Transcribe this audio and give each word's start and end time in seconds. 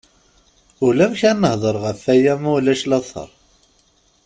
Ulamek 0.85 1.21
ad 1.29 1.37
nehder 1.41 1.75
ɣef 1.83 2.01
waya 2.05 2.33
ma 2.41 2.49
ulac 2.57 2.83
later. 2.91 3.29